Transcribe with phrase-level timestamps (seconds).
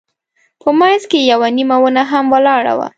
[0.61, 2.87] په منځ کې یوه نیمه ونه هم ولاړه وه.